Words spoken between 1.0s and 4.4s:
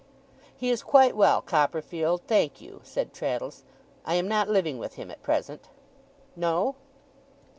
well, Copperfield, thank you,' said Traddles. 'I am